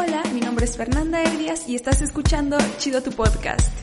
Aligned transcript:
Hola, 0.00 0.22
mi 0.32 0.38
nombre 0.38 0.64
es 0.64 0.76
Fernanda 0.76 1.20
Herdias 1.20 1.68
y 1.68 1.74
estás 1.74 2.00
escuchando 2.02 2.56
Chido 2.76 3.02
tu 3.02 3.10
Podcast. 3.10 3.76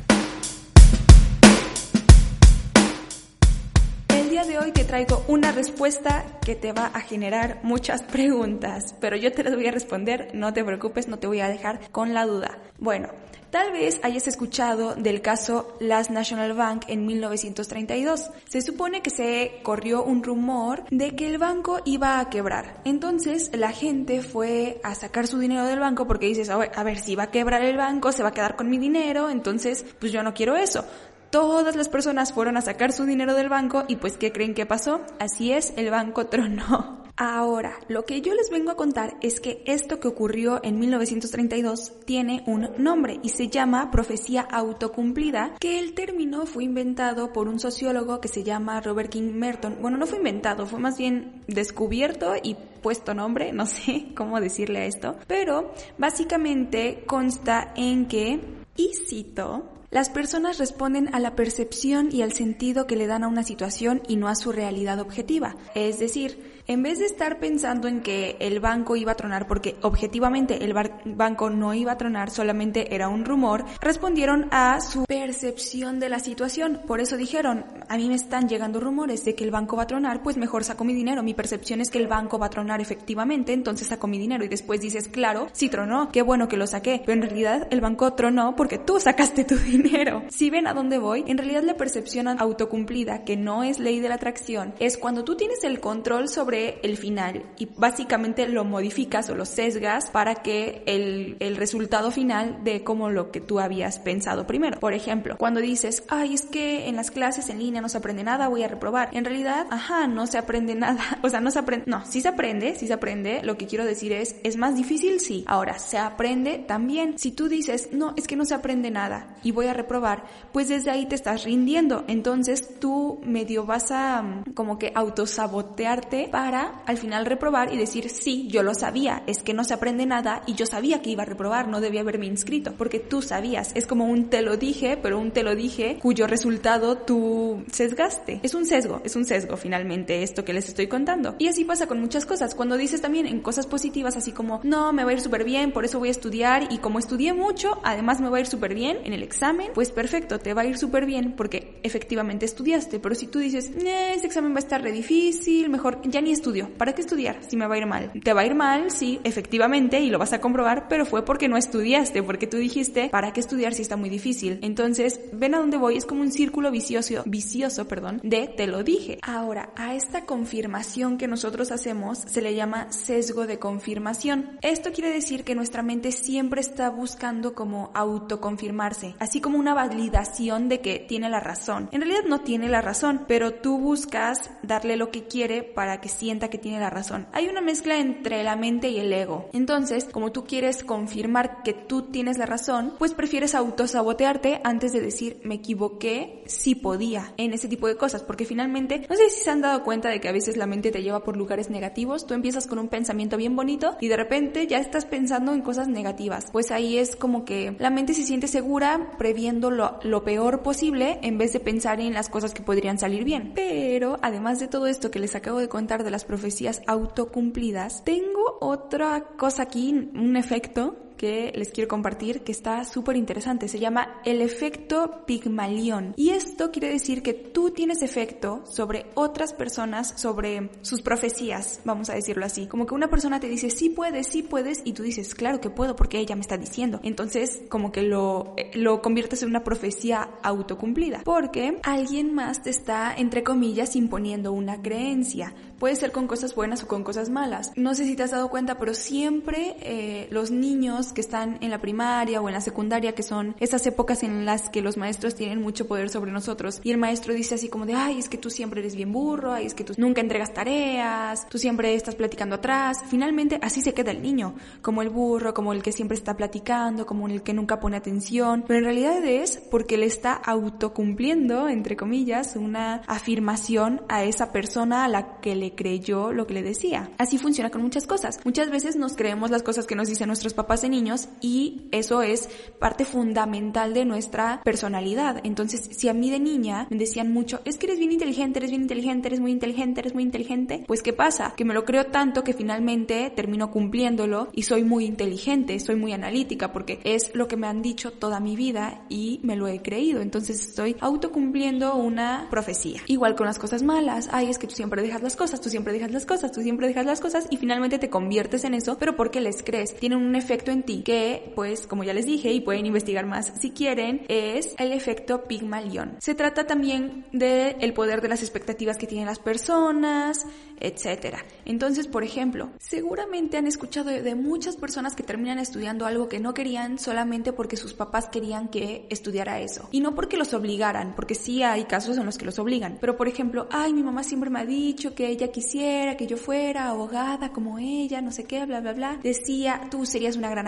El 4.07 4.29
día 4.29 4.46
de 4.46 4.57
hoy 4.57 4.71
te 4.71 4.86
traigo 4.86 5.25
una 5.28 5.51
respuesta 5.51 6.23
que 6.39 6.55
te 6.55 6.71
va 6.71 6.86
a 6.86 7.01
generar 7.01 7.59
muchas 7.63 8.01
preguntas, 8.13 8.96
pero 9.01 9.17
yo 9.17 9.33
te 9.33 9.43
las 9.43 9.55
voy 9.55 9.67
a 9.67 9.71
responder, 9.71 10.29
no 10.33 10.54
te 10.54 10.63
preocupes, 10.63 11.10
no 11.10 11.20
te 11.20 11.28
voy 11.28 11.42
a 11.42 11.49
dejar 11.49 11.81
con 11.92 12.13
la 12.13 12.26
duda. 12.26 12.60
Bueno, 12.79 13.10
Tal 13.56 13.72
vez 13.72 14.01
hayas 14.03 14.28
escuchado 14.28 14.96
del 14.96 15.22
caso 15.22 15.78
Last 15.79 16.12
National 16.12 16.52
Bank 16.55 16.84
en 16.90 17.05
1932. 17.05 18.30
Se 18.49 18.62
supone 18.62 19.02
que 19.02 19.09
se 19.09 19.62
corrió 19.63 20.04
un 20.04 20.23
rumor 20.23 20.84
de 20.91 21.16
que 21.16 21.26
el 21.26 21.38
banco 21.38 21.80
iba 21.86 22.20
a 22.20 22.30
quebrar. 22.30 22.81
Entonces 22.84 23.52
la 23.54 23.72
gente 23.72 24.22
fue 24.22 24.81
a 24.84 24.94
sacar 24.94 25.26
su 25.26 25.40
dinero 25.40 25.63
del 25.63 25.80
banco 25.80 26.05
porque 26.05 26.26
dices, 26.26 26.50
a 26.50 26.58
ver, 26.58 26.72
a 26.76 26.84
ver 26.84 27.00
si 27.00 27.16
va 27.16 27.23
a 27.23 27.31
quebrar 27.31 27.64
el 27.64 27.78
banco, 27.78 28.12
se 28.12 28.23
va 28.23 28.30
a 28.30 28.34
quedar 28.34 28.58
con 28.58 28.70
mi 28.70 28.78
dinero, 28.78 29.30
entonces 29.30 29.86
pues 30.00 30.12
yo 30.12 30.22
no 30.22 30.34
quiero 30.34 30.58
eso 30.58 30.84
todas 31.30 31.76
las 31.76 31.90
personas 31.90 32.31
fueron 32.31 32.56
a 32.56 32.62
sacar 32.62 32.94
su 32.94 33.03
dinero 33.03 33.36
del 33.36 33.50
banco 33.50 33.84
y 33.90 33.98
pues 33.98 34.16
¿qué 34.16 34.31
creen 34.31 34.53
que 34.53 34.66
pasó? 34.66 35.02
Así 35.20 35.52
es, 35.52 35.73
el 35.76 35.92
banco 35.92 36.28
tronó. 36.28 37.05
Ahora, 37.18 37.80
lo 37.88 38.04
que 38.04 38.22
yo 38.22 38.34
les 38.34 38.50
vengo 38.50 38.72
a 38.72 38.76
contar 38.76 39.16
es 39.22 39.40
que 39.40 39.64
esto 39.66 40.02
que 40.02 40.10
ocurrió 40.10 40.60
en 40.64 40.78
1932 40.80 41.94
tiene 42.04 42.44
un 42.46 42.72
nombre 42.78 43.22
y 43.23 43.30
se 43.30 43.48
llama 43.48 43.90
profecía 43.90 44.42
autocumplida, 44.42 45.56
que 45.62 45.80
el 45.80 45.94
término 45.94 46.46
fue 46.46 46.66
inventado 46.66 47.32
por 47.32 47.48
un 47.48 47.58
sociólogo 47.58 48.20
que 48.20 48.28
se 48.28 48.44
llama 48.44 48.82
Robert 48.82 49.09
King 49.09 49.32
Merton. 49.34 49.78
Bueno, 49.82 49.98
no 49.98 50.08
fue 50.08 50.18
inventado, 50.18 50.66
fue 50.66 50.80
más 50.80 50.98
bien 50.98 51.42
descubierto 51.48 52.34
y 52.42 52.58
puesto 52.82 53.14
nombre, 53.14 53.54
no 53.54 53.66
sé 53.66 54.08
cómo 54.16 54.42
decirle 54.42 54.80
a 54.80 54.86
esto, 54.86 55.16
pero 55.26 55.73
básicamente 55.98 57.06
consta 57.08 57.72
en 57.78 58.08
que, 58.08 58.42
y 58.76 58.92
cito, 59.08 59.72
las 59.95 60.09
personas 60.09 60.58
responden 60.58 61.16
a 61.16 61.22
la 61.22 61.36
percepción 61.36 62.09
y 62.11 62.22
al 62.22 62.34
sentido 62.34 62.86
que 62.86 62.98
le 62.98 63.08
dan 63.08 63.23
a 63.23 63.30
una 63.30 63.44
situación 63.44 64.02
y 64.09 64.17
no 64.17 64.28
a 64.28 64.36
su 64.36 64.52
realidad 64.52 65.00
objetiva. 65.00 65.56
Es 65.73 66.00
decir, 66.00 66.55
en 66.67 66.81
vez 66.81 66.99
de 66.99 67.05
estar 67.05 67.39
pensando 67.39 67.88
en 67.88 68.02
que 68.02 68.38
el 68.39 68.59
banco 68.59 68.95
iba 68.95 69.11
a 69.11 69.16
tronar, 69.16 69.47
porque 69.47 69.75
objetivamente 69.81 70.63
el 70.63 70.73
banco 71.05 71.49
no 71.49 71.73
iba 71.73 71.91
a 71.91 71.97
tronar, 71.97 72.31
solamente 72.31 72.95
era 72.95 73.08
un 73.08 73.25
rumor, 73.25 73.66
respondieron 73.81 74.47
a 74.52 74.81
su 74.81 75.05
percepción 75.05 75.99
de 75.99 76.09
la 76.09 76.19
situación. 76.19 76.81
Por 76.88 77.02
eso 77.02 77.17
dijeron, 77.17 77.66
a 77.88 77.97
mí 77.97 78.08
me 78.08 78.16
están 78.16 78.49
llegando 78.49 78.80
rumores 78.80 79.23
de 79.25 79.36
que 79.36 79.43
el 79.43 79.52
banco 79.52 79.77
va 79.77 79.83
a 79.83 79.88
tronar, 79.88 80.23
pues 80.23 80.38
mejor 80.38 80.63
saco 80.63 80.83
mi 80.83 80.93
dinero. 80.93 81.23
Mi 81.23 81.33
percepción 81.33 81.81
es 81.81 81.89
que 81.89 81.99
el 81.99 82.08
banco 82.08 82.39
va 82.39 82.47
a 82.47 82.49
tronar 82.49 82.81
efectivamente, 82.81 83.53
entonces 83.53 83.88
saco 83.88 84.08
mi 84.08 84.17
dinero. 84.17 84.43
Y 84.43 84.47
después 84.47 84.81
dices, 84.81 85.08
claro, 85.08 85.47
sí 85.52 85.69
tronó, 85.69 86.09
qué 86.11 86.21
bueno 86.21 86.47
que 86.47 86.58
lo 86.58 86.67
saqué. 86.67 87.02
Pero 87.05 87.13
en 87.13 87.21
realidad 87.21 87.67
el 87.69 87.81
banco 87.81 88.13
tronó 88.13 88.55
porque 88.55 88.77
tú 88.77 88.99
sacaste 88.99 89.43
tu 89.43 89.55
dinero. 89.66 90.23
Si 90.30 90.49
ven 90.49 90.67
a 90.67 90.73
dónde 90.73 90.97
voy, 90.97 91.23
en 91.27 91.38
realidad 91.38 91.63
la 91.63 91.77
percepción 91.77 92.27
autocumplida, 92.27 93.23
que 93.23 93.38
no 93.38 93.63
es 93.63 93.80
ley 93.80 93.99
de 93.99 94.09
la 94.09 94.16
atracción, 94.16 94.73
es 94.80 94.97
cuando 94.97 95.23
tú 95.23 95.36
tienes 95.36 95.63
el 95.63 95.80
control 95.80 96.27
sobre 96.27 96.55
el 96.56 96.98
final 96.98 97.44
y 97.58 97.67
básicamente 97.78 98.48
lo 98.48 98.64
modificas 98.66 99.30
o 99.30 99.36
lo 99.36 99.45
sesgas 99.45 100.09
para 100.11 100.36
que 100.36 100.84
el, 100.86 101.38
el 101.39 101.56
resultado 101.56 102.11
final 102.11 102.64
de 102.64 102.84
como 102.84 103.09
lo 103.09 103.31
que 103.31 103.42
tú 103.42 103.59
habías 103.59 104.00
pensado 104.00 104.48
primero. 104.48 104.80
Por 104.80 104.94
ejemplo, 104.94 105.38
cuando 105.38 105.59
dices, 105.59 106.03
ay, 106.09 106.33
es 106.33 106.44
que 106.44 106.88
en 106.88 106.95
las 106.95 107.11
clases 107.11 107.50
en 107.50 107.59
línea 107.59 107.81
no 107.81 107.89
se 107.89 107.98
aprende 107.98 108.23
nada, 108.23 108.48
voy 108.48 108.64
a 108.64 108.67
reprobar. 108.67 109.09
En 109.14 109.26
realidad, 109.26 109.67
ajá, 109.70 110.08
no 110.08 110.28
se 110.28 110.38
aprende 110.38 110.76
nada. 110.76 111.20
O 111.22 111.30
sea, 111.30 111.42
no 111.42 111.52
se 111.52 111.59
aprende, 111.59 111.86
no, 111.88 112.06
sí 112.06 112.22
se 112.22 112.30
aprende, 112.30 112.76
sí 112.76 112.88
se 112.88 112.94
aprende. 112.94 113.42
Lo 113.44 113.58
que 113.58 113.67
quiero 113.67 113.86
decir 113.86 114.11
es, 114.11 114.36
es 114.44 114.58
más 114.58 114.76
difícil, 114.76 115.20
sí. 115.20 115.44
Ahora, 115.48 115.80
se 115.80 115.98
aprende 115.98 116.59
también. 116.59 117.17
Si 117.17 117.31
tú 117.31 117.48
dices, 117.50 117.89
no, 117.92 118.14
es 118.17 118.28
que 118.28 118.36
no 118.36 118.45
se 118.45 118.53
aprende 118.53 118.92
nada 118.92 119.36
y 119.44 119.52
voy 119.52 119.67
a 119.67 119.73
reprobar, 119.73 120.26
pues 120.52 120.70
desde 120.70 120.92
ahí 120.92 121.06
te 121.06 121.16
estás 121.16 121.44
rindiendo. 121.44 122.03
Entonces 122.08 122.80
tú 122.80 123.20
medio 123.23 123.66
vas 123.66 123.92
a 123.92 124.22
mm, 124.22 124.54
como 124.54 124.77
que 124.77 124.92
autosabotearte 124.95 126.30
para 126.32 126.45
para 126.45 126.83
al 126.86 127.00
final 127.00 127.26
reprobar 127.26 127.73
y 127.73 127.78
decir, 127.78 128.07
sí, 128.07 128.47
yo 128.51 128.61
lo 128.61 128.75
sabía, 128.75 129.23
es 129.25 129.41
que 129.41 129.56
no 129.56 129.63
se 129.63 129.73
aprende 129.73 130.06
nada 130.06 130.44
y 130.45 130.53
yo 130.53 130.67
sabía 130.67 131.01
que 131.01 131.09
iba 131.09 131.23
a 131.23 131.25
reprobar, 131.25 131.67
no 131.67 131.81
debía 131.81 132.01
haberme 132.01 132.28
inscrito, 132.28 132.75
porque 132.78 133.00
tú 133.00 133.23
sabías, 133.23 133.72
es 133.73 133.88
como 133.88 134.06
un 134.06 134.29
te 134.29 134.44
lo 134.44 134.55
dije, 134.55 134.95
pero 134.95 135.17
un 135.17 135.31
te 135.31 135.41
lo 135.41 135.55
dije 135.55 135.97
cuyo 136.00 136.28
resultado 136.28 137.00
tú 137.00 137.63
sesgaste. 137.72 138.41
Es 138.44 138.53
un 138.53 138.67
sesgo, 138.67 139.01
es 139.03 139.16
un 139.16 139.25
sesgo 139.25 139.57
finalmente 139.57 140.22
esto 140.22 140.45
que 140.45 140.53
les 140.53 140.69
estoy 140.69 140.85
contando. 140.85 141.34
Y 141.39 141.47
así 141.47 141.66
pasa 141.66 141.88
con 141.88 142.00
muchas 142.00 142.28
cosas, 142.28 142.53
cuando 142.53 142.78
dices 142.78 143.01
también 143.01 143.25
en 143.25 143.39
cosas 143.39 143.66
positivas 143.66 144.16
así 144.16 144.31
como, 144.31 144.59
no, 144.63 144.94
me 144.94 145.03
va 145.03 145.09
a 145.09 145.13
ir 145.13 145.22
súper 145.22 145.45
bien, 145.45 145.72
por 145.72 145.84
eso 145.84 145.97
voy 145.97 146.09
a 146.09 146.11
estudiar 146.11 146.72
y 146.72 146.78
como 146.78 147.00
estudié 147.00 147.34
mucho, 147.34 147.79
además 147.84 148.22
me 148.22 148.29
va 148.29 148.38
a 148.38 148.41
ir 148.41 148.47
súper 148.47 148.75
bien 148.75 149.00
en 149.03 149.13
el 149.13 149.23
examen, 149.23 149.72
pues 149.73 149.89
perfecto, 149.89 150.38
te 150.38 150.53
va 150.53 150.61
a 150.61 150.66
ir 150.66 150.78
súper 150.78 151.07
bien 151.07 151.34
porque 151.35 151.79
efectivamente 151.81 152.45
estudiaste, 152.45 153.00
pero 153.00 153.16
si 153.16 153.25
tú 153.25 153.39
dices, 153.39 153.72
eh, 153.84 154.13
ese 154.16 154.28
examen 154.28 154.51
va 154.51 154.57
a 154.57 154.59
estar 154.59 154.84
re 154.84 154.91
difícil, 154.91 155.72
mejor 155.72 155.95
ya 156.03 156.22
ni 156.22 156.34
estudio. 156.35 156.69
¿Para 156.78 156.94
qué 156.94 157.01
estudiar 157.01 157.38
si 157.47 157.57
me 157.57 157.68
va 157.68 157.75
a 157.75 157.78
ir 157.78 157.85
mal? 157.85 158.12
Te 158.23 158.34
va 158.34 158.41
a 158.41 158.46
ir 158.46 158.56
mal, 158.56 158.91
sí, 158.91 159.19
efectivamente, 159.23 160.00
y 160.00 160.09
lo 160.09 160.19
vas 160.19 160.34
a 160.34 160.40
comprobar, 160.40 160.88
pero 160.88 161.06
fue 161.06 161.25
porque 161.25 161.47
no 161.47 161.57
estudiaste, 161.57 162.22
porque 162.23 162.47
tú 162.47 162.57
dijiste, 162.57 163.09
¿para 163.09 163.34
qué 163.34 163.40
estudiar 163.40 163.73
si 163.73 163.81
está 163.81 163.97
muy 163.97 164.09
difícil? 164.09 164.59
Entonces, 164.62 165.19
ven 165.34 165.56
a 165.56 165.59
dónde 165.59 165.78
voy, 165.78 165.97
es 165.97 166.06
como 166.06 166.22
un 166.22 166.31
círculo 166.31 166.72
vicioso, 166.72 167.23
vicioso, 167.25 167.88
perdón, 167.88 168.19
de 168.23 168.47
te 168.47 168.68
lo 168.68 168.84
dije. 168.84 169.19
Ahora, 169.22 169.69
a 169.75 169.96
esta 169.96 170.25
confirmación 170.25 171.18
que 171.18 171.28
nosotros 171.28 171.72
hacemos 171.72 172.19
se 172.19 172.41
le 172.41 172.56
llama 172.56 172.91
sesgo 172.91 173.47
de 173.47 173.59
confirmación. 173.59 174.57
Esto 174.62 174.91
quiere 174.91 175.12
decir 175.12 175.44
que 175.44 175.56
nuestra 175.56 175.84
mente 175.84 176.12
siempre 176.12 176.62
está 176.62 176.90
buscando 176.90 177.53
como 177.53 177.91
autoconfirmarse, 177.94 179.16
así 179.19 179.41
como 179.41 179.57
una 179.57 179.73
validación 179.73 180.69
de 180.69 180.81
que 180.81 181.00
tiene 181.00 181.29
la 181.29 181.40
razón. 181.40 181.90
En 181.91 182.02
realidad 182.02 182.23
no 182.28 182.41
tiene 182.41 182.69
la 182.69 182.81
razón, 182.81 183.25
pero 183.28 183.53
tú 183.53 183.78
buscas 183.78 184.52
darle 184.63 184.97
lo 184.97 185.12
que 185.12 185.25
quiere 185.28 185.63
para 185.63 186.02
que 186.02 186.09
sienta 186.25 186.49
que 186.49 186.57
tiene 186.57 186.79
la 186.79 186.89
razón. 186.89 187.27
Hay 187.33 187.47
una 187.49 187.61
mezcla 187.61 187.99
entre 187.99 188.41
la 188.41 188.55
mente 188.55 188.89
y 188.89 188.97
el 188.97 189.13
ego. 189.13 189.47
Entonces, 189.53 190.05
como 190.05 190.31
tú 190.31 190.45
quieres 190.45 190.83
confirmar 190.83 191.61
que 191.61 191.73
tú 191.73 192.01
tienes 192.01 192.39
la 192.39 192.47
razón, 192.47 192.95
pues 192.97 193.13
prefieres 193.13 193.53
autosabotearte 193.53 194.59
antes 194.63 194.91
de 194.91 195.01
decir 195.01 195.39
me 195.43 195.55
equivoqué, 195.55 196.43
si 196.47 196.73
podía 196.73 197.31
en 197.37 197.53
ese 197.53 197.67
tipo 197.67 197.87
de 197.87 197.95
cosas, 197.95 198.23
porque 198.23 198.45
finalmente, 198.45 199.05
no 199.07 199.15
sé 199.15 199.29
si 199.29 199.41
se 199.41 199.51
han 199.51 199.61
dado 199.61 199.83
cuenta 199.83 200.09
de 200.09 200.19
que 200.19 200.27
a 200.27 200.31
veces 200.31 200.57
la 200.57 200.65
mente 200.65 200.91
te 200.91 201.03
lleva 201.03 201.23
por 201.23 201.37
lugares 201.37 201.69
negativos, 201.69 202.25
tú 202.25 202.33
empiezas 202.33 202.65
con 202.65 202.79
un 202.79 202.87
pensamiento 202.87 203.37
bien 203.37 203.55
bonito 203.55 203.95
y 204.01 204.07
de 204.07 204.17
repente 204.17 204.65
ya 204.65 204.79
estás 204.79 205.05
pensando 205.05 205.53
en 205.53 205.61
cosas 205.61 205.87
negativas. 205.87 206.47
Pues 206.51 206.71
ahí 206.71 206.97
es 206.97 207.15
como 207.15 207.45
que 207.45 207.75
la 207.77 207.91
mente 207.91 208.15
se 208.15 208.23
siente 208.23 208.47
segura 208.47 209.11
previendo 209.19 209.69
lo, 209.69 209.99
lo 210.01 210.23
peor 210.23 210.63
posible 210.63 211.19
en 211.21 211.37
vez 211.37 211.53
de 211.53 211.59
pensar 211.59 212.01
en 212.01 212.15
las 212.15 212.29
cosas 212.29 212.55
que 212.55 212.63
podrían 212.63 212.97
salir 212.97 213.23
bien. 213.23 213.51
Pero 213.53 214.17
además 214.23 214.59
de 214.59 214.67
todo 214.67 214.87
esto 214.87 215.11
que 215.11 215.19
les 215.19 215.35
acabo 215.35 215.59
de 215.59 215.69
contar 215.69 216.03
de 216.03 216.14
las 216.15 216.23
profecías 216.23 216.81
autocumplidas, 216.87 218.05
tengo 218.05 218.57
otra 218.61 219.35
cosa 219.37 219.63
aquí, 219.63 220.09
un 220.13 220.37
efecto 220.37 221.04
que 221.15 221.51
les 221.55 221.69
quiero 221.69 221.87
compartir 221.87 222.41
que 222.41 222.51
está 222.51 222.83
súper 222.85 223.15
interesante. 223.15 223.67
Se 223.67 223.79
llama 223.79 224.21
el 224.25 224.41
efecto 224.41 225.23
Pigmalión. 225.25 226.13
Y 226.17 226.29
esto 226.29 226.71
quiere 226.71 226.89
decir 226.89 227.21
que 227.21 227.33
tú 227.33 227.71
tienes 227.71 228.01
efecto 228.01 228.63
sobre 228.65 229.07
otras 229.15 229.53
personas, 229.53 230.13
sobre 230.19 230.69
sus 230.81 231.01
profecías, 231.01 231.79
vamos 231.85 232.09
a 232.09 232.13
decirlo 232.15 232.45
así. 232.45 232.67
Como 232.67 232.85
que 232.85 232.93
una 232.93 233.09
persona 233.09 233.39
te 233.39 233.47
dice, 233.47 233.69
sí 233.69 233.89
puedes, 233.89 234.27
sí 234.27 234.43
puedes, 234.43 234.81
y 234.85 234.93
tú 234.93 235.03
dices, 235.03 235.35
claro 235.35 235.61
que 235.61 235.69
puedo 235.69 235.95
porque 235.95 236.19
ella 236.19 236.35
me 236.35 236.41
está 236.41 236.57
diciendo. 236.57 236.99
Entonces, 237.03 237.61
como 237.69 237.91
que 237.91 238.01
lo, 238.01 238.53
eh, 238.57 238.71
lo 238.75 239.01
conviertes 239.01 239.43
en 239.43 239.49
una 239.49 239.63
profecía 239.63 240.29
autocumplida. 240.43 241.21
Porque 241.23 241.79
alguien 241.83 242.33
más 242.33 242.63
te 242.63 242.69
está, 242.69 243.13
entre 243.15 243.43
comillas, 243.43 243.95
imponiendo 243.95 244.51
una 244.51 244.81
creencia. 244.81 245.53
Puede 245.79 245.95
ser 245.95 246.11
con 246.11 246.27
cosas 246.27 246.55
buenas 246.55 246.83
o 246.83 246.87
con 246.87 247.03
cosas 247.03 247.29
malas. 247.29 247.71
No 247.75 247.93
sé 247.95 248.05
si 248.05 248.15
te 248.15 248.23
has 248.23 248.31
dado 248.31 248.49
cuenta, 248.49 248.77
pero 248.77 248.93
siempre 248.93 249.75
eh, 249.81 250.28
los 250.31 250.51
niños 250.51 251.04
que 251.13 251.22
están 251.22 251.57
en 251.61 251.72
la 251.72 251.79
primaria 251.79 252.41
o 252.41 252.47
en 252.47 252.53
la 252.53 252.61
secundaria, 252.61 253.13
que 253.13 253.23
son 253.23 253.55
esas 253.59 253.85
épocas 253.87 254.23
en 254.23 254.46
las 254.46 254.69
que 254.69 254.81
los 254.81 254.97
maestros 254.97 255.35
tienen 255.35 255.61
mucho 255.61 255.87
poder 255.87 256.10
sobre 256.10 256.31
nosotros, 256.31 256.80
y 256.84 256.92
el 256.92 256.98
maestro 256.98 257.34
dice 257.34 257.56
así 257.56 257.69
como 257.69 257.86
de, 257.86 257.94
ay, 257.94 258.19
es 258.19 258.30
que 258.30 258.38
tú 258.38 258.50
siempre 258.50 258.81
eres 258.81 258.96
bien 258.96 259.12
burro, 259.12 259.54
ay, 259.54 259.66
es 259.66 259.74
que 259.74 259.84
tú 259.84 259.94
nunca 259.98 260.22
entregas 260.22 260.54
tareas, 260.54 261.48
tú 261.50 261.57
siempre 261.57 261.96
estás 261.96 262.16
platicando 262.16 262.56
atrás. 262.56 263.00
Finalmente, 263.07 263.60
así 263.62 263.81
se 263.81 263.94
queda 263.94 264.12
el 264.12 264.22
niño, 264.22 264.56
como 264.81 265.02
el 265.02 265.10
burro, 265.10 265.54
como 265.54 265.74
el 265.74 265.84
que 265.84 265.92
siempre 265.92 266.18
está 266.18 266.36
platicando, 266.36 267.06
como 267.06 267.28
el 267.28 267.42
que 267.42 267.54
nunca 267.54 267.80
pone 267.80 267.98
atención, 267.98 268.63
pero 268.68 268.80
en 268.80 268.86
realidad 268.86 269.24
es 269.25 269.57
porque 269.72 269.98
le 269.98 270.06
está 270.06 270.34
autocumpliendo, 270.34 271.69
entre 271.69 271.96
comillas, 271.96 272.56
una 272.56 273.02
afirmación 273.07 274.02
a 274.10 274.24
esa 274.24 274.52
persona 274.52 275.06
a 275.06 275.07
la 275.07 275.40
que 275.40 275.56
le 275.56 275.75
creyó 275.75 276.31
lo 276.31 276.48
que 276.48 276.54
le 276.54 276.63
decía. 276.63 277.12
Así 277.18 277.38
funciona 277.38 277.69
con 277.69 277.81
muchas 277.81 278.07
cosas. 278.07 278.40
Muchas 278.44 278.69
veces 278.69 278.96
nos 278.96 279.16
creemos 279.16 279.52
las 279.52 279.63
cosas 279.63 279.86
que 279.86 279.96
nos 279.96 280.07
dicen 280.07 280.28
nuestros 280.28 280.54
papás 280.54 280.84
en 280.84 280.94
niños 280.95 281.27
y 281.42 281.88
eso 281.92 282.21
es 282.21 282.50
parte 282.80 283.06
fundamental 283.06 283.94
de 283.94 284.06
nuestra 284.06 284.62
personalidad. 284.63 285.42
Entonces, 285.44 285.89
si 285.92 286.07
a 286.07 286.13
mí 286.13 286.30
de 286.30 286.39
niña 286.39 286.88
me 286.89 286.97
decían 286.97 287.33
mucho, 287.33 287.62
es 287.65 287.77
que 287.77 287.88
eres 287.88 288.00
bien 288.00 288.12
inteligente, 288.12 288.59
eres 288.59 288.71
bien 288.71 288.83
inteligente, 288.83 289.27
eres 289.27 289.39
muy 289.39 289.51
inteligente, 289.51 290.00
eres 290.00 290.13
muy 290.13 290.24
inteligente, 290.24 290.83
pues 290.88 291.01
¿qué 291.01 291.13
pasa? 291.13 291.53
Que 291.57 291.65
me 291.65 291.74
lo 291.74 291.83
creo 291.86 292.06
tanto 292.06 292.44
que 292.44 292.53
finalmente 292.53 293.31
termino 293.36 293.71
cumpliéndolo 293.71 294.50
y 294.53 294.63
soy 294.63 294.83
muy 294.83 295.06
inteligente, 295.06 295.80
soy 295.80 295.95
muy 295.95 296.13
analítica 296.13 296.71
porque 296.71 297.00
es 297.03 297.31
lo 297.33 297.47
que 297.47 297.57
me 297.57 297.68
han 297.68 297.81
dicho 297.81 298.12
toda 298.12 298.39
mi 298.39 298.56
vida 298.56 299.06
y 299.09 299.39
me 299.44 299.56
lo 299.56 299.68
he 299.68 299.81
creído. 299.81 300.21
Entonces 300.21 300.62
estoy 300.62 300.95
autocumpliendo 301.00 301.95
una 301.95 302.47
profecía. 302.50 303.01
Igual 303.07 303.36
con 303.36 303.47
las 303.47 303.59
cosas 303.59 303.83
malas, 303.83 304.30
ay, 304.31 304.50
es 304.50 304.57
que 304.57 304.68
tú 304.68 304.75
siempre 304.75 305.01
dejas 305.01 305.21
las 305.21 305.36
cosas, 305.36 305.59
tú 305.62 305.69
siempre 305.69 305.94
dejas 305.94 306.12
las 306.12 306.25
cosas, 306.25 306.51
tú 306.51 306.62
siempre 306.62 306.88
dejas 306.88 307.06
las 307.06 307.19
cosas 307.19 307.47
y 307.50 307.57
finalmente 307.57 308.00
te 308.00 308.09
conviertes 308.09 308.63
en 308.63 308.74
eso, 308.74 308.97
pero 308.97 309.15
porque 309.15 309.42
les 309.42 309.63
crees, 309.63 309.95
tienen 309.95 310.19
un 310.19 310.36
efecto 310.36 310.71
en 310.71 310.83
que, 310.86 311.52
pues, 311.56 311.88
como 311.88 312.04
ya 312.04 312.14
les 312.14 312.26
dije 312.26 312.52
y 312.52 312.62
pueden 312.62 312.86
investigar 312.86 313.26
más 313.26 313.54
si 313.60 313.72
quieren, 313.72 314.26
es 314.28 314.76
el 314.78 314.92
efecto 314.92 315.44
Pigmalión. 315.46 316.18
Se 316.20 316.36
trata 316.36 316.66
también 316.66 317.26
del 317.32 317.76
el 317.80 317.94
poder 317.94 318.22
de 318.22 318.30
las 318.30 318.42
expectativas 318.42 318.98
que 318.98 319.08
tienen 319.08 319.26
las 319.26 319.40
personas, 319.40 320.46
etcétera. 320.80 321.44
Entonces, 321.66 322.08
por 322.08 322.24
ejemplo, 322.24 322.72
seguramente 322.80 323.58
han 323.58 323.68
escuchado 323.68 324.10
de 324.10 324.36
muchas 324.36 324.76
personas 324.76 325.16
que 325.16 325.24
terminan 325.24 325.60
estudiando 325.60 326.06
algo 326.06 326.28
que 326.28 326.40
no 326.40 326.54
querían 326.54 327.00
solamente 327.00 327.54
porque 327.54 327.78
sus 327.78 327.94
papás 327.94 328.28
querían 328.30 328.68
que 328.68 329.08
estudiara 329.10 329.60
eso. 329.60 329.88
Y 329.92 330.00
no 330.00 330.16
porque 330.16 330.38
los 330.38 330.54
obligaran, 330.54 331.16
porque 331.16 331.36
sí 331.36 331.64
hay 331.64 331.86
casos 331.86 332.18
en 332.18 332.26
los 332.26 332.38
que 332.38 332.46
los 332.46 332.60
obligan. 332.60 332.98
Pero, 333.00 333.18
por 333.18 333.28
ejemplo, 333.28 333.68
ay, 333.72 333.94
mi 333.94 334.04
mamá 334.04 334.24
siempre 334.24 334.50
me 334.50 334.60
ha 334.60 334.66
dicho 334.66 335.16
que 335.16 335.28
ella 335.28 335.52
quisiera 335.52 336.18
que 336.18 336.28
yo 336.28 336.38
fuera 336.38 336.90
abogada 336.90 337.52
como 337.52 337.80
ella, 337.80 338.22
no 338.22 338.31
sé 338.31 338.46
qué, 338.46 338.66
bla, 338.66 338.81
bla, 338.81 338.94
bla. 338.94 339.20
Decía, 339.24 339.88
tú 339.90 340.06
serías 340.06 340.36
una 340.36 340.50
gran 340.50 340.68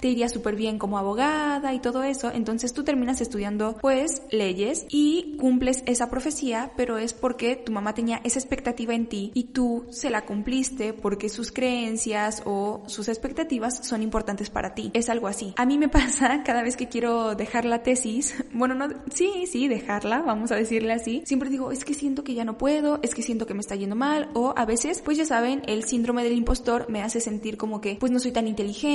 te 0.00 0.08
iría 0.08 0.28
súper 0.28 0.56
bien 0.56 0.78
como 0.78 0.98
abogada 0.98 1.74
y 1.74 1.80
todo 1.80 2.02
eso. 2.02 2.30
Entonces 2.32 2.72
tú 2.72 2.84
terminas 2.84 3.20
estudiando, 3.20 3.76
pues, 3.80 4.22
leyes 4.30 4.86
y 4.88 5.36
cumples 5.38 5.82
esa 5.86 6.10
profecía, 6.10 6.72
pero 6.76 6.98
es 6.98 7.12
porque 7.12 7.56
tu 7.56 7.72
mamá 7.72 7.94
tenía 7.94 8.20
esa 8.24 8.38
expectativa 8.38 8.94
en 8.94 9.06
ti 9.06 9.30
y 9.34 9.44
tú 9.44 9.86
se 9.90 10.10
la 10.10 10.24
cumpliste 10.24 10.92
porque 10.92 11.28
sus 11.28 11.52
creencias 11.52 12.42
o 12.44 12.82
sus 12.86 13.08
expectativas 13.08 13.86
son 13.86 14.02
importantes 14.02 14.50
para 14.50 14.74
ti. 14.74 14.90
Es 14.94 15.08
algo 15.08 15.28
así. 15.28 15.54
A 15.56 15.66
mí 15.66 15.78
me 15.78 15.88
pasa 15.96 16.42
cada 16.44 16.62
vez 16.62 16.76
que 16.76 16.88
quiero 16.88 17.34
dejar 17.34 17.64
la 17.64 17.82
tesis, 17.82 18.34
bueno, 18.52 18.74
no, 18.74 18.88
sí, 19.12 19.46
sí, 19.46 19.68
dejarla, 19.68 20.20
vamos 20.22 20.52
a 20.52 20.56
decirle 20.56 20.92
así, 20.92 21.22
siempre 21.24 21.50
digo, 21.50 21.70
es 21.70 21.84
que 21.84 21.94
siento 21.94 22.24
que 22.24 22.34
ya 22.34 22.44
no 22.44 22.58
puedo, 22.58 22.98
es 23.02 23.14
que 23.14 23.22
siento 23.22 23.46
que 23.46 23.54
me 23.54 23.60
está 23.60 23.74
yendo 23.76 23.96
mal 23.96 24.30
o 24.34 24.54
a 24.56 24.64
veces, 24.64 25.02
pues 25.04 25.18
ya 25.18 25.24
saben, 25.24 25.62
el 25.66 25.84
síndrome 25.84 26.22
del 26.22 26.32
impostor 26.32 26.86
me 26.88 27.02
hace 27.02 27.20
sentir 27.20 27.56
como 27.56 27.80
que 27.80 27.96
pues 27.96 28.12
no 28.12 28.18
soy 28.18 28.32
tan 28.32 28.48
inteligente, 28.48 28.85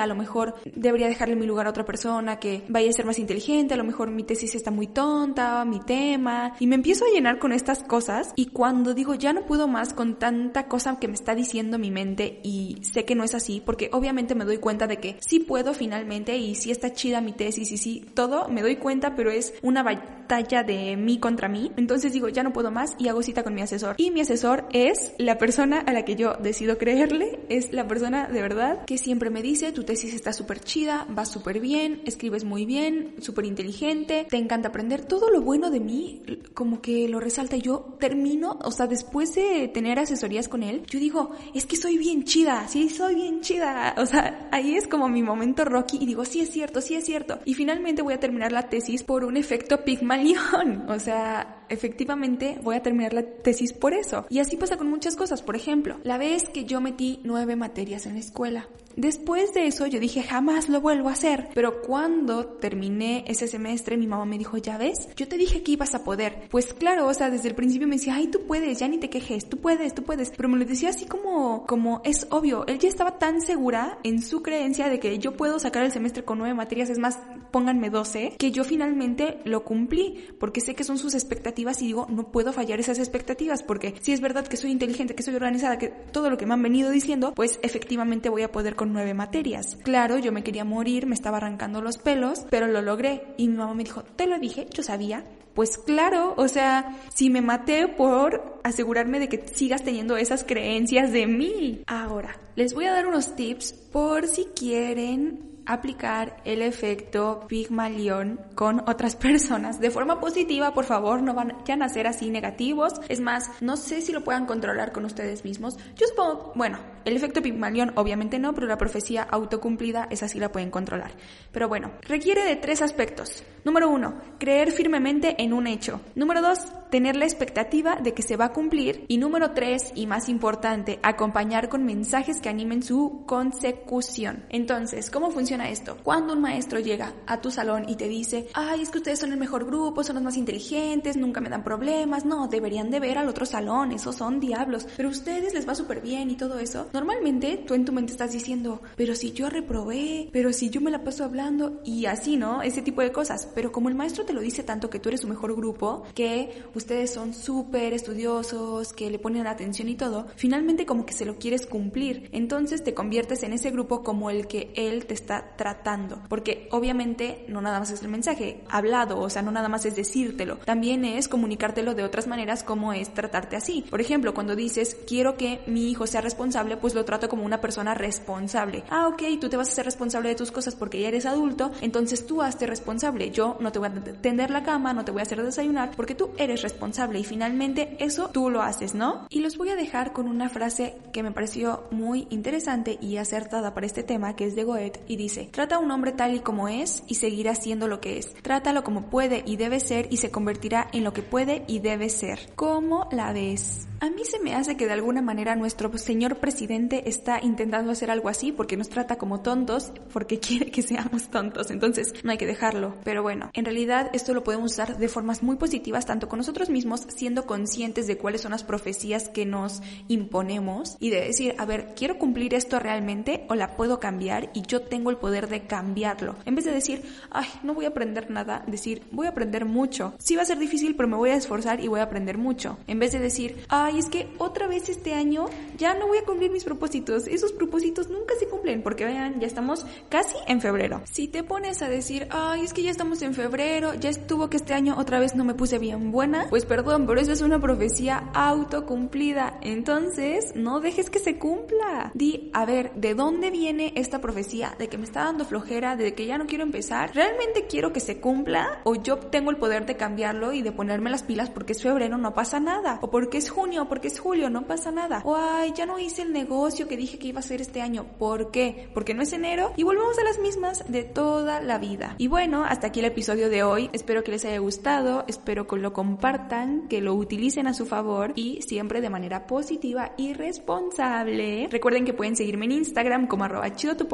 a 0.00 0.06
lo 0.06 0.14
mejor 0.14 0.54
debería 0.74 1.06
dejarle 1.06 1.36
mi 1.36 1.46
lugar 1.46 1.66
a 1.66 1.70
otra 1.70 1.84
persona 1.84 2.38
que 2.38 2.62
vaya 2.68 2.90
a 2.90 2.92
ser 2.92 3.06
más 3.06 3.18
inteligente, 3.18 3.74
a 3.74 3.76
lo 3.76 3.84
mejor 3.84 4.10
mi 4.10 4.24
tesis 4.24 4.54
está 4.54 4.70
muy 4.70 4.86
tonta, 4.86 5.64
mi 5.64 5.80
tema, 5.80 6.54
y 6.58 6.66
me 6.66 6.74
empiezo 6.74 7.04
a 7.04 7.08
llenar 7.08 7.38
con 7.38 7.52
estas 7.52 7.82
cosas 7.82 8.32
y 8.36 8.46
cuando 8.46 8.94
digo 8.94 9.14
ya 9.14 9.32
no 9.32 9.46
puedo 9.46 9.68
más 9.68 9.92
con 9.92 10.18
tanta 10.18 10.66
cosa 10.66 10.98
que 10.98 11.08
me 11.08 11.14
está 11.14 11.34
diciendo 11.34 11.78
mi 11.78 11.90
mente 11.90 12.40
y 12.42 12.78
sé 12.82 13.04
que 13.04 13.14
no 13.14 13.24
es 13.24 13.34
así 13.34 13.62
porque 13.64 13.90
obviamente 13.92 14.34
me 14.34 14.44
doy 14.44 14.58
cuenta 14.58 14.86
de 14.86 14.98
que 14.98 15.16
sí 15.20 15.40
puedo 15.40 15.74
finalmente 15.74 16.36
y 16.36 16.54
sí 16.54 16.70
está 16.70 16.92
chida 16.92 17.20
mi 17.20 17.32
tesis 17.32 17.70
y 17.72 17.76
sí 17.76 18.04
todo, 18.14 18.48
me 18.48 18.62
doy 18.62 18.76
cuenta 18.76 19.14
pero 19.14 19.30
es 19.30 19.54
una 19.62 19.82
batalla 19.82 20.62
de 20.62 20.96
mí 20.96 21.18
contra 21.18 21.48
mí. 21.48 21.72
Entonces 21.76 22.12
digo 22.12 22.28
ya 22.28 22.42
no 22.42 22.52
puedo 22.52 22.70
más 22.70 22.94
y 22.98 23.08
hago 23.08 23.22
cita 23.22 23.42
con 23.42 23.54
mi 23.54 23.62
asesor. 23.62 23.96
Y 23.98 24.10
mi 24.10 24.20
asesor 24.20 24.66
es 24.72 25.12
la 25.18 25.38
persona 25.38 25.80
a 25.80 25.92
la 25.92 26.04
que 26.04 26.16
yo 26.16 26.34
decido 26.34 26.78
creerle, 26.78 27.40
es 27.48 27.72
la 27.72 27.86
persona 27.86 28.28
de 28.28 28.40
verdad 28.40 28.84
que 28.84 28.96
siempre 28.96 29.19
me 29.28 29.42
dice 29.42 29.72
tu 29.72 29.84
tesis 29.84 30.14
está 30.14 30.32
súper 30.32 30.60
chida, 30.60 31.06
va 31.16 31.26
súper 31.26 31.60
bien, 31.60 32.00
escribes 32.06 32.44
muy 32.44 32.64
bien, 32.64 33.16
súper 33.18 33.44
inteligente, 33.44 34.26
te 34.30 34.38
encanta 34.38 34.68
aprender. 34.68 35.04
Todo 35.04 35.28
lo 35.28 35.42
bueno 35.42 35.70
de 35.70 35.80
mí 35.80 36.22
como 36.54 36.80
que 36.80 37.08
lo 37.08 37.20
resalta. 37.20 37.58
Yo 37.58 37.96
termino, 38.00 38.58
o 38.62 38.70
sea, 38.70 38.86
después 38.86 39.34
de 39.34 39.68
tener 39.68 39.98
asesorías 39.98 40.48
con 40.48 40.62
él, 40.62 40.82
yo 40.86 40.98
digo, 40.98 41.32
es 41.54 41.66
que 41.66 41.76
soy 41.76 41.98
bien 41.98 42.24
chida, 42.24 42.66
sí, 42.68 42.88
soy 42.88 43.16
bien 43.16 43.42
chida. 43.42 43.94
O 43.98 44.06
sea, 44.06 44.48
ahí 44.52 44.76
es 44.76 44.86
como 44.86 45.08
mi 45.08 45.22
momento 45.22 45.64
Rocky 45.66 45.98
y 46.00 46.06
digo, 46.06 46.24
sí 46.24 46.40
es 46.40 46.50
cierto, 46.50 46.80
sí 46.80 46.94
es 46.94 47.04
cierto. 47.04 47.40
Y 47.44 47.54
finalmente 47.54 48.02
voy 48.02 48.14
a 48.14 48.20
terminar 48.20 48.52
la 48.52 48.68
tesis 48.68 49.02
por 49.02 49.24
un 49.24 49.36
efecto 49.36 49.84
Pigmalión. 49.84 50.86
O 50.90 50.98
sea, 50.98 51.64
efectivamente 51.68 52.58
voy 52.62 52.76
a 52.76 52.82
terminar 52.82 53.12
la 53.12 53.22
tesis 53.22 53.72
por 53.72 53.94
eso. 53.94 54.26
Y 54.28 54.40
así 54.40 54.56
pasa 54.56 54.76
con 54.76 54.90
muchas 54.90 55.16
cosas. 55.16 55.42
Por 55.42 55.56
ejemplo, 55.56 55.98
la 56.04 56.18
vez 56.18 56.48
que 56.48 56.64
yo 56.64 56.80
metí 56.80 57.20
nueve 57.24 57.56
materias 57.56 58.06
en 58.06 58.14
la 58.14 58.20
escuela. 58.20 58.68
Después 58.96 59.54
de 59.54 59.66
eso 59.66 59.86
yo 59.86 60.00
dije, 60.00 60.22
jamás 60.22 60.68
lo 60.68 60.80
vuelvo 60.80 61.08
a 61.08 61.12
hacer. 61.12 61.48
Pero 61.54 61.82
cuando 61.82 62.46
terminé 62.46 63.24
ese 63.26 63.46
semestre, 63.46 63.96
mi 63.96 64.06
mamá 64.06 64.24
me 64.24 64.38
dijo, 64.38 64.56
ya 64.56 64.78
ves, 64.78 65.08
yo 65.16 65.28
te 65.28 65.36
dije 65.36 65.62
que 65.62 65.72
ibas 65.72 65.94
a 65.94 66.04
poder. 66.04 66.48
Pues 66.50 66.74
claro, 66.74 67.06
o 67.06 67.14
sea, 67.14 67.30
desde 67.30 67.48
el 67.48 67.54
principio 67.54 67.88
me 67.88 67.96
decía, 67.96 68.14
ay, 68.14 68.28
tú 68.28 68.46
puedes, 68.46 68.78
ya 68.78 68.88
ni 68.88 68.98
te 68.98 69.10
quejes, 69.10 69.48
tú 69.48 69.58
puedes, 69.58 69.94
tú 69.94 70.02
puedes. 70.02 70.30
Pero 70.30 70.48
me 70.48 70.58
lo 70.58 70.64
decía 70.64 70.90
así 70.90 71.06
como, 71.06 71.66
como 71.66 72.02
es 72.04 72.26
obvio. 72.30 72.66
Él 72.66 72.78
ya 72.78 72.88
estaba 72.88 73.18
tan 73.18 73.40
segura 73.40 73.98
en 74.02 74.22
su 74.22 74.42
creencia 74.42 74.88
de 74.88 75.00
que 75.00 75.18
yo 75.18 75.36
puedo 75.36 75.58
sacar 75.58 75.84
el 75.84 75.92
semestre 75.92 76.24
con 76.24 76.38
nueve 76.38 76.54
materias, 76.54 76.90
es 76.90 76.98
más, 76.98 77.18
pónganme 77.50 77.90
doce, 77.90 78.34
que 78.38 78.50
yo 78.50 78.64
finalmente 78.64 79.40
lo 79.44 79.64
cumplí, 79.64 80.28
porque 80.38 80.60
sé 80.60 80.74
que 80.74 80.84
son 80.84 80.98
sus 80.98 81.14
expectativas 81.14 81.82
y 81.82 81.86
digo, 81.86 82.06
no 82.08 82.30
puedo 82.30 82.52
fallar 82.52 82.80
esas 82.80 82.98
expectativas, 82.98 83.62
porque 83.62 83.94
si 84.00 84.12
es 84.12 84.20
verdad 84.20 84.46
que 84.46 84.56
soy 84.56 84.70
inteligente, 84.70 85.14
que 85.14 85.22
soy 85.22 85.34
organizada, 85.34 85.78
que 85.78 85.88
todo 85.88 86.30
lo 86.30 86.38
que 86.38 86.46
me 86.46 86.54
han 86.54 86.62
venido 86.62 86.90
diciendo, 86.90 87.32
pues 87.34 87.58
efectivamente 87.62 88.28
voy 88.28 88.42
a 88.42 88.52
poder 88.52 88.76
con 88.80 88.94
nueve 88.94 89.12
materias. 89.12 89.76
Claro, 89.82 90.16
yo 90.16 90.32
me 90.32 90.42
quería 90.42 90.64
morir, 90.64 91.04
me 91.04 91.14
estaba 91.14 91.36
arrancando 91.36 91.82
los 91.82 91.98
pelos, 91.98 92.46
pero 92.48 92.66
lo 92.66 92.80
logré. 92.80 93.34
Y 93.36 93.46
mi 93.48 93.58
mamá 93.58 93.74
me 93.74 93.84
dijo, 93.84 94.04
te 94.04 94.26
lo 94.26 94.38
dije, 94.38 94.68
yo 94.72 94.82
sabía, 94.82 95.22
pues 95.52 95.76
claro, 95.76 96.32
o 96.38 96.48
sea, 96.48 96.96
si 97.12 97.28
me 97.28 97.42
maté 97.42 97.88
por 97.88 98.58
asegurarme 98.64 99.18
de 99.18 99.28
que 99.28 99.46
sigas 99.48 99.82
teniendo 99.82 100.16
esas 100.16 100.44
creencias 100.44 101.12
de 101.12 101.26
mí. 101.26 101.82
Ahora, 101.86 102.40
les 102.56 102.72
voy 102.72 102.86
a 102.86 102.92
dar 102.92 103.06
unos 103.06 103.36
tips 103.36 103.74
por 103.92 104.26
si 104.26 104.46
quieren 104.56 105.50
aplicar 105.66 106.36
el 106.44 106.62
efecto 106.62 107.44
Pigmalión 107.48 108.40
con 108.54 108.80
otras 108.88 109.16
personas 109.16 109.80
de 109.80 109.90
forma 109.90 110.20
positiva, 110.20 110.74
por 110.74 110.84
favor, 110.84 111.22
no 111.22 111.34
vayan 111.34 111.82
a 111.82 111.88
ser 111.88 112.06
así 112.06 112.30
negativos. 112.30 112.94
Es 113.08 113.20
más, 113.20 113.50
no 113.60 113.76
sé 113.76 114.00
si 114.00 114.12
lo 114.12 114.24
puedan 114.24 114.46
controlar 114.46 114.92
con 114.92 115.04
ustedes 115.04 115.44
mismos. 115.44 115.78
Yo 115.96 116.06
supongo, 116.06 116.52
bueno, 116.54 116.78
el 117.04 117.16
efecto 117.16 117.42
Pigmalión 117.42 117.92
obviamente 117.96 118.38
no, 118.38 118.54
pero 118.54 118.66
la 118.66 118.78
profecía 118.78 119.22
autocumplida 119.22 120.08
esa 120.10 120.28
sí 120.28 120.38
la 120.38 120.52
pueden 120.52 120.70
controlar. 120.70 121.12
Pero 121.52 121.68
bueno, 121.68 121.92
requiere 122.02 122.44
de 122.44 122.56
tres 122.56 122.82
aspectos. 122.82 123.44
Número 123.64 123.88
uno, 123.88 124.20
creer 124.38 124.72
firmemente 124.72 125.42
en 125.42 125.52
un 125.52 125.66
hecho. 125.66 126.00
Número 126.14 126.40
dos, 126.40 126.60
tener 126.90 127.14
la 127.16 127.26
expectativa 127.26 127.96
de 127.96 128.14
que 128.14 128.22
se 128.22 128.36
va 128.36 128.46
a 128.46 128.52
cumplir. 128.52 129.04
Y 129.08 129.18
número 129.18 129.50
tres, 129.52 129.92
y 129.94 130.06
más 130.06 130.28
importante, 130.28 130.98
acompañar 131.02 131.68
con 131.68 131.84
mensajes 131.84 132.40
que 132.40 132.48
animen 132.48 132.82
su 132.82 133.24
consecución. 133.26 134.46
Entonces, 134.48 135.10
¿cómo 135.10 135.30
funciona? 135.30 135.60
esto? 135.68 135.96
Cuando 136.02 136.32
un 136.32 136.40
maestro 136.40 136.78
llega 136.78 137.14
a 137.26 137.40
tu 137.40 137.50
salón 137.50 137.88
y 137.88 137.96
te 137.96 138.08
dice, 138.08 138.48
ay, 138.54 138.82
es 138.82 138.90
que 138.90 138.98
ustedes 138.98 139.18
son 139.18 139.32
el 139.32 139.38
mejor 139.38 139.64
grupo, 139.64 140.04
son 140.04 140.14
los 140.14 140.24
más 140.24 140.36
inteligentes, 140.36 141.16
nunca 141.16 141.40
me 141.40 141.48
dan 141.48 141.64
problemas, 141.64 142.24
no, 142.24 142.48
deberían 142.48 142.90
de 142.90 143.00
ver 143.00 143.18
al 143.18 143.28
otro 143.28 143.46
salón, 143.46 143.92
esos 143.92 144.16
son 144.16 144.40
diablos, 144.40 144.86
pero 144.96 145.08
a 145.08 145.12
ustedes 145.12 145.54
les 145.54 145.68
va 145.68 145.74
súper 145.74 146.00
bien 146.00 146.30
y 146.30 146.36
todo 146.36 146.58
eso, 146.58 146.88
normalmente 146.92 147.62
tú 147.66 147.74
en 147.74 147.84
tu 147.84 147.92
mente 147.92 148.12
estás 148.12 148.32
diciendo, 148.32 148.80
pero 148.96 149.14
si 149.14 149.32
yo 149.32 149.48
reprobé, 149.48 150.28
pero 150.32 150.52
si 150.52 150.70
yo 150.70 150.80
me 150.80 150.90
la 150.90 151.04
paso 151.04 151.24
hablando 151.24 151.80
y 151.84 152.06
así, 152.06 152.36
¿no? 152.36 152.62
Ese 152.62 152.82
tipo 152.82 153.02
de 153.02 153.12
cosas, 153.12 153.48
pero 153.54 153.72
como 153.72 153.88
el 153.88 153.94
maestro 153.94 154.24
te 154.24 154.32
lo 154.32 154.40
dice 154.40 154.62
tanto 154.62 154.90
que 154.90 154.98
tú 154.98 155.08
eres 155.08 155.20
su 155.20 155.28
mejor 155.28 155.54
grupo, 155.54 156.04
que 156.14 156.62
ustedes 156.74 157.12
son 157.12 157.34
súper 157.34 157.92
estudiosos, 157.92 158.92
que 158.92 159.10
le 159.10 159.18
ponen 159.18 159.46
atención 159.46 159.88
y 159.88 159.94
todo, 159.94 160.26
finalmente 160.36 160.86
como 160.86 161.06
que 161.06 161.12
se 161.12 161.24
lo 161.24 161.36
quieres 161.38 161.66
cumplir, 161.66 162.28
entonces 162.32 162.82
te 162.82 162.94
conviertes 162.94 163.42
en 163.42 163.52
ese 163.52 163.70
grupo 163.70 164.02
como 164.02 164.30
el 164.30 164.46
que 164.46 164.72
él 164.74 165.06
te 165.06 165.14
está 165.14 165.56
tratando. 165.56 166.22
Porque 166.28 166.68
obviamente 166.72 167.44
no 167.48 167.60
nada 167.60 167.78
más 167.78 167.90
es 167.90 168.02
el 168.02 168.08
mensaje 168.08 168.62
hablado, 168.68 169.18
o 169.20 169.30
sea, 169.30 169.42
no 169.42 169.50
nada 169.50 169.68
más 169.68 169.84
es 169.86 169.96
decírtelo, 169.96 170.58
también 170.58 171.04
es 171.04 171.28
comunicártelo 171.28 171.94
de 171.94 172.04
otras 172.04 172.26
maneras 172.26 172.62
como 172.62 172.92
es 172.92 173.12
tratarte 173.14 173.56
así. 173.56 173.84
Por 173.88 174.00
ejemplo, 174.00 174.34
cuando 174.34 174.56
dices, 174.56 174.96
quiero 175.06 175.36
que 175.36 175.60
mi 175.66 175.90
hijo 175.90 176.06
sea 176.06 176.20
responsable, 176.20 176.76
pues 176.80 176.94
lo 176.94 177.04
trato 177.04 177.28
como 177.28 177.44
una 177.44 177.60
persona 177.60 177.94
responsable. 177.94 178.84
Ah, 178.90 179.08
ok, 179.08 179.22
tú 179.40 179.48
te 179.48 179.56
vas 179.56 179.68
a 179.68 179.72
ser 179.72 179.84
responsable 179.84 180.28
de 180.30 180.34
tus 180.34 180.52
cosas 180.52 180.74
porque 180.74 181.00
ya 181.00 181.08
eres 181.08 181.26
adulto, 181.26 181.70
entonces 181.80 182.26
tú 182.26 182.42
hazte 182.42 182.66
responsable. 182.66 183.30
Yo 183.30 183.56
no 183.60 183.72
te 183.72 183.78
voy 183.78 183.88
a 183.88 183.92
tender 184.20 184.50
la 184.50 184.62
cama, 184.62 184.92
no 184.92 185.04
te 185.04 185.12
voy 185.12 185.20
a 185.20 185.22
hacer 185.22 185.42
desayunar 185.42 185.92
porque 185.96 186.14
tú 186.14 186.30
eres 186.36 186.62
responsable 186.62 187.18
y 187.18 187.24
finalmente 187.24 187.96
eso 187.98 188.30
tú 188.32 188.50
lo 188.50 188.62
haces, 188.62 188.94
¿no? 188.94 189.26
Y 189.30 189.40
los 189.40 189.56
voy 189.56 189.70
a 189.70 189.76
dejar 189.76 190.12
con 190.12 190.26
una 190.26 190.48
frase 190.48 190.96
que 191.12 191.22
me 191.22 191.32
pareció 191.32 191.84
muy 191.90 192.26
interesante 192.30 192.98
y 193.00 193.16
acertada 193.16 193.74
para 193.74 193.86
este 193.86 194.02
tema, 194.02 194.36
que 194.36 194.46
es 194.46 194.54
de 194.54 194.64
Goethe 194.64 195.00
y 195.06 195.16
dice, 195.16 195.48
trata 195.52 195.76
a 195.76 195.78
un 195.78 195.90
hombre 195.90 196.12
tal 196.12 196.34
y 196.34 196.40
como 196.40 196.68
es 196.68 197.02
y 197.06 197.16
seguirá 197.16 197.54
siendo 197.54 197.88
lo 197.88 198.00
que 198.00 198.18
es. 198.18 198.32
Trátalo 198.42 198.84
como 198.84 199.06
puede 199.06 199.42
y 199.46 199.56
debe 199.56 199.80
ser 199.80 200.08
y 200.10 200.18
se 200.18 200.30
convertirá 200.30 200.88
en 200.92 201.04
lo 201.04 201.12
que 201.12 201.22
puede 201.22 201.64
y 201.66 201.80
debe 201.80 202.08
ser. 202.08 202.50
¿Cómo 202.56 203.08
la 203.12 203.32
ves? 203.32 203.86
A 204.02 204.08
mí 204.08 204.24
se 204.24 204.38
me 204.38 204.54
hace 204.54 204.78
que 204.78 204.86
de 204.86 204.94
alguna 204.94 205.20
manera 205.20 205.56
nuestro 205.56 205.96
señor 205.98 206.36
presidente 206.36 206.69
presidente 206.70 207.08
está 207.08 207.40
intentando 207.42 207.90
hacer 207.90 208.12
algo 208.12 208.28
así 208.28 208.52
porque 208.52 208.76
nos 208.76 208.88
trata 208.88 209.18
como 209.18 209.40
tontos, 209.40 209.90
porque 210.12 210.38
quiere 210.38 210.70
que 210.70 210.82
seamos 210.82 211.28
tontos. 211.28 211.72
Entonces, 211.72 212.14
no 212.22 212.30
hay 212.30 212.38
que 212.38 212.46
dejarlo. 212.46 212.94
Pero 213.02 213.24
bueno, 213.24 213.50
en 213.54 213.64
realidad 213.64 214.08
esto 214.12 214.34
lo 214.34 214.44
podemos 214.44 214.70
usar 214.70 214.96
de 214.96 215.08
formas 215.08 215.42
muy 215.42 215.56
positivas, 215.56 216.06
tanto 216.06 216.28
con 216.28 216.36
nosotros 216.38 216.70
mismos, 216.70 217.08
siendo 217.08 217.44
conscientes 217.44 218.06
de 218.06 218.16
cuáles 218.16 218.42
son 218.42 218.52
las 218.52 218.62
profecías 218.62 219.28
que 219.28 219.46
nos 219.46 219.82
imponemos 220.06 220.96
y 221.00 221.10
de 221.10 221.22
decir, 221.22 221.56
a 221.58 221.64
ver, 221.64 221.92
¿quiero 221.96 222.18
cumplir 222.18 222.54
esto 222.54 222.78
realmente 222.78 223.46
o 223.48 223.56
la 223.56 223.74
puedo 223.74 223.98
cambiar 223.98 224.50
y 224.54 224.62
yo 224.62 224.82
tengo 224.82 225.10
el 225.10 225.16
poder 225.16 225.48
de 225.48 225.66
cambiarlo? 225.66 226.36
En 226.44 226.54
vez 226.54 226.66
de 226.66 226.70
decir, 226.70 227.02
ay, 227.32 227.48
no 227.64 227.74
voy 227.74 227.86
a 227.86 227.88
aprender 227.88 228.30
nada, 228.30 228.62
decir, 228.68 229.02
voy 229.10 229.26
a 229.26 229.30
aprender 229.30 229.64
mucho. 229.64 230.14
Sí 230.18 230.36
va 230.36 230.42
a 230.42 230.46
ser 230.46 230.60
difícil, 230.60 230.94
pero 230.94 231.08
me 231.08 231.16
voy 231.16 231.30
a 231.30 231.34
esforzar 231.34 231.80
y 231.80 231.88
voy 231.88 231.98
a 231.98 232.04
aprender 232.04 232.38
mucho. 232.38 232.78
En 232.86 233.00
vez 233.00 233.10
de 233.10 233.18
decir, 233.18 233.64
ay, 233.68 233.98
es 233.98 234.06
que 234.06 234.28
otra 234.38 234.68
vez 234.68 234.88
este 234.88 235.14
año 235.14 235.46
ya 235.76 235.94
no 235.94 236.06
voy 236.06 236.18
a 236.18 236.24
cumplir 236.24 236.52
mis 236.52 236.59
propósitos. 236.64 237.26
Esos 237.26 237.52
propósitos 237.52 238.08
nunca 238.08 238.34
se 238.38 238.48
cumplen 238.48 238.82
porque 238.82 239.04
vean, 239.04 239.40
ya 239.40 239.46
estamos 239.46 239.86
casi 240.08 240.36
en 240.46 240.60
febrero. 240.60 241.02
Si 241.10 241.28
te 241.28 241.42
pones 241.42 241.82
a 241.82 241.88
decir, 241.88 242.26
ay, 242.30 242.62
es 242.62 242.72
que 242.72 242.82
ya 242.82 242.90
estamos 242.90 243.22
en 243.22 243.34
febrero, 243.34 243.94
ya 243.94 244.10
estuvo 244.10 244.50
que 244.50 244.56
este 244.56 244.74
año 244.74 244.96
otra 244.98 245.18
vez 245.18 245.34
no 245.34 245.44
me 245.44 245.54
puse 245.54 245.78
bien 245.78 246.10
buena, 246.10 246.46
pues 246.50 246.64
perdón, 246.64 247.06
pero 247.06 247.20
eso 247.20 247.32
es 247.32 247.42
una 247.42 247.60
profecía 247.60 248.30
autocumplida. 248.34 249.58
Entonces, 249.62 250.52
no 250.54 250.80
dejes 250.80 251.10
que 251.10 251.18
se 251.18 251.38
cumpla. 251.38 252.10
Di, 252.14 252.50
a 252.52 252.64
ver, 252.64 252.92
¿de 252.94 253.14
dónde 253.14 253.50
viene 253.50 253.92
esta 253.96 254.20
profecía? 254.20 254.74
¿De 254.78 254.88
que 254.88 254.98
me 254.98 255.04
está 255.04 255.24
dando 255.24 255.44
flojera? 255.44 255.96
¿De 255.96 256.14
que 256.14 256.26
ya 256.26 256.38
no 256.38 256.46
quiero 256.46 256.64
empezar? 256.64 257.14
¿Realmente 257.14 257.66
quiero 257.66 257.92
que 257.92 258.00
se 258.00 258.20
cumpla? 258.20 258.80
¿O 258.84 258.94
yo 258.94 259.18
tengo 259.18 259.50
el 259.50 259.56
poder 259.56 259.86
de 259.86 259.96
cambiarlo 259.96 260.52
y 260.52 260.62
de 260.62 260.72
ponerme 260.72 261.10
las 261.10 261.22
pilas 261.22 261.50
porque 261.50 261.72
es 261.72 261.82
febrero, 261.82 262.18
no 262.18 262.34
pasa 262.34 262.60
nada? 262.60 262.98
¿O 263.02 263.10
porque 263.10 263.38
es 263.38 263.50
junio, 263.50 263.88
porque 263.88 264.08
es 264.08 264.18
julio, 264.18 264.50
no 264.50 264.66
pasa 264.66 264.90
nada? 264.90 265.22
¿O 265.24 265.36
ay, 265.36 265.72
ya 265.74 265.86
no 265.86 265.98
hice 265.98 266.22
el 266.22 266.32
negocio 266.50 266.88
que 266.88 266.96
dije 266.96 267.16
que 267.16 267.28
iba 267.28 267.38
a 267.38 267.44
hacer 267.44 267.60
este 267.60 267.80
año? 267.80 268.06
¿Por 268.18 268.50
qué? 268.50 268.90
Porque 268.92 269.14
no 269.14 269.22
es 269.22 269.32
enero 269.32 269.72
y 269.76 269.84
volvemos 269.84 270.18
a 270.18 270.24
las 270.24 270.40
mismas 270.40 270.84
de 270.88 271.04
toda 271.04 271.60
la 271.60 271.78
vida. 271.78 272.16
Y 272.18 272.26
bueno, 272.26 272.64
hasta 272.64 272.88
aquí 272.88 272.98
el 272.98 273.06
episodio 273.06 273.48
de 273.48 273.62
hoy. 273.62 273.88
Espero 273.92 274.24
que 274.24 274.32
les 274.32 274.44
haya 274.44 274.58
gustado, 274.58 275.24
espero 275.28 275.68
que 275.68 275.76
lo 275.76 275.92
compartan, 275.92 276.88
que 276.88 277.00
lo 277.00 277.14
utilicen 277.14 277.68
a 277.68 277.72
su 277.72 277.86
favor 277.86 278.32
y 278.34 278.62
siempre 278.62 279.00
de 279.00 279.10
manera 279.10 279.46
positiva 279.46 280.12
y 280.16 280.32
responsable. 280.32 281.68
Recuerden 281.70 282.04
que 282.04 282.14
pueden 282.14 282.34
seguirme 282.34 282.64
en 282.64 282.72
Instagram 282.72 283.28
como 283.28 283.44
arroba 283.44 283.72
chido 283.76 283.96
tu 283.96 284.08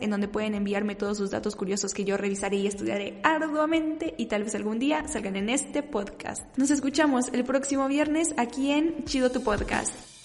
en 0.00 0.10
donde 0.10 0.28
pueden 0.28 0.54
enviarme 0.54 0.94
todos 0.94 1.16
sus 1.16 1.30
datos 1.30 1.56
curiosos 1.56 1.94
que 1.94 2.04
yo 2.04 2.18
revisaré 2.18 2.58
y 2.58 2.66
estudiaré 2.66 3.18
arduamente 3.22 4.14
y 4.18 4.26
tal 4.26 4.44
vez 4.44 4.54
algún 4.54 4.78
día 4.78 5.08
salgan 5.08 5.36
en 5.36 5.48
este 5.48 5.82
podcast. 5.82 6.44
Nos 6.58 6.70
escuchamos 6.70 7.28
el 7.32 7.44
próximo 7.44 7.88
viernes 7.88 8.34
aquí 8.36 8.72
en 8.72 9.04
Chido 9.06 9.30
tu 9.30 9.42
podcast. 9.42 10.17